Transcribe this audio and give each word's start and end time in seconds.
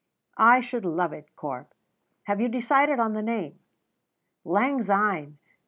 "I 0.39 0.61
should 0.61 0.83
love 0.83 1.13
it, 1.13 1.29
Corp! 1.35 1.75
Have 2.23 2.41
you 2.41 2.49
decided 2.49 2.97
on 2.99 3.13
the 3.13 3.21
name?" 3.21 3.59
"Lang 4.43 4.81
syne. 4.81 5.37